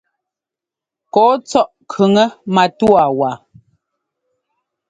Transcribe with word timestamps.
Kɔ́ɔ 1.13 1.33
tsɔ́ʼ 1.47 1.69
kʉŋɛ 1.91 2.25
matúwa 2.53 3.03
waa. 3.19 3.35